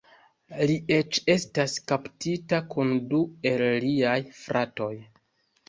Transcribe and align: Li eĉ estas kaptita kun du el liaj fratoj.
Li 0.69 0.77
eĉ 0.95 1.19
estas 1.33 1.75
kaptita 1.93 2.63
kun 2.73 2.95
du 3.13 3.21
el 3.53 3.65
liaj 3.87 4.17
fratoj. 4.43 4.93